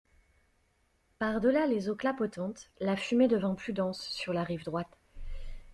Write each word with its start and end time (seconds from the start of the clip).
Par 1.19 1.39
delà 1.41 1.67
les 1.67 1.87
eaux 1.87 1.95
clapotantes, 1.95 2.71
la 2.79 2.95
fumée 2.97 3.27
devint 3.27 3.53
plus 3.53 3.71
dense, 3.71 4.07
sur 4.09 4.33
la 4.33 4.43
rive 4.43 4.63
droite. 4.65 4.97